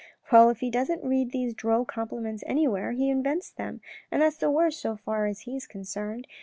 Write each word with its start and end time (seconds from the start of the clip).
"Well, 0.31 0.49
if 0.49 0.61
he 0.61 0.71
doesn't 0.71 1.03
read 1.03 1.29
these 1.29 1.53
droll 1.53 1.85
compliments 1.85 2.43
anywhere, 2.47 2.93
he 2.93 3.07
invents 3.11 3.51
them, 3.51 3.81
and 4.09 4.23
that's 4.23 4.41
all 4.41 4.49
the 4.49 4.55
worse 4.55 4.77
so 4.79 4.95
far 4.95 5.27
as 5.27 5.41
he 5.41 5.55
is 5.55 5.67
concerned. 5.67 6.25